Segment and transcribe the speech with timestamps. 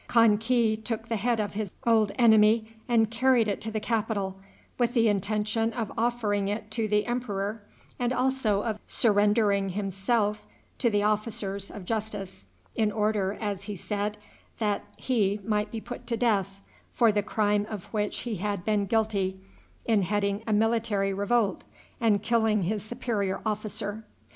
[0.07, 4.35] Kan ki took the head of his old enemy and carried it to the capital,
[4.79, 7.61] with the intention of offering it to the emperor,
[7.99, 10.41] and also of surrendering himself
[10.79, 14.17] to the officers of justice, in order, as he said,
[14.57, 16.61] that he might be put to death
[16.91, 19.39] for the crime of which he had been guilty
[19.85, 21.63] in heading a military revolt
[21.99, 24.03] and killing his superior officer.